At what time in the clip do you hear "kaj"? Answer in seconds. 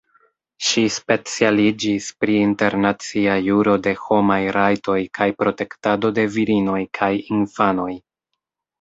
5.21-5.31, 7.01-7.15